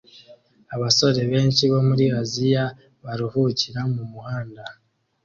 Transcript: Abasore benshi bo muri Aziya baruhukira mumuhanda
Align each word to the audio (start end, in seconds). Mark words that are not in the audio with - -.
Abasore 0.75 1.21
benshi 1.31 1.63
bo 1.71 1.79
muri 1.87 2.05
Aziya 2.21 2.65
baruhukira 3.05 3.79
mumuhanda 3.93 4.63